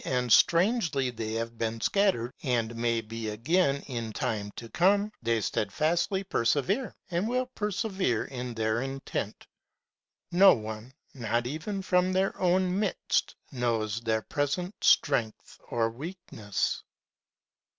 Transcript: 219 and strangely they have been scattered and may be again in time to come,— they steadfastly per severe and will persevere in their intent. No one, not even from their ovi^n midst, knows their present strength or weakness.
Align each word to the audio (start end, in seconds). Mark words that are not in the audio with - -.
219 0.03 0.23
and 0.23 0.33
strangely 0.33 1.09
they 1.11 1.33
have 1.33 1.59
been 1.59 1.79
scattered 1.79 2.33
and 2.41 2.75
may 2.75 3.01
be 3.01 3.29
again 3.29 3.83
in 3.85 4.11
time 4.11 4.49
to 4.55 4.67
come,— 4.69 5.11
they 5.21 5.39
steadfastly 5.39 6.23
per 6.23 6.43
severe 6.43 6.95
and 7.11 7.27
will 7.29 7.45
persevere 7.53 8.25
in 8.25 8.55
their 8.55 8.81
intent. 8.81 9.45
No 10.31 10.55
one, 10.55 10.91
not 11.13 11.45
even 11.45 11.83
from 11.83 12.11
their 12.13 12.31
ovi^n 12.31 12.71
midst, 12.71 13.35
knows 13.51 14.01
their 14.01 14.23
present 14.23 14.73
strength 14.83 15.59
or 15.67 15.91
weakness. 15.91 16.81